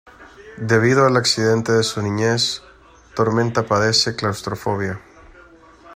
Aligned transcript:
Debido 0.57 1.05
al 1.05 1.15
accidente 1.15 1.73
de 1.73 1.83
su 1.83 2.01
niñez 2.01 2.63
Tormenta 3.15 3.67
padece 3.67 4.15
claustrofobia. 4.15 4.99